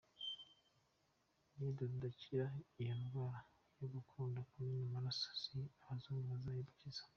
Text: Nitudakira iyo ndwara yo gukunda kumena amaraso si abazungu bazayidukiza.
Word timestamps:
Nitudakira 1.57 2.47
iyo 2.81 2.93
ndwara 3.01 3.39
yo 3.79 3.87
gukunda 3.95 4.39
kumena 4.49 4.83
amaraso 4.89 5.27
si 5.41 5.57
abazungu 5.83 6.25
bazayidukiza. 6.33 7.01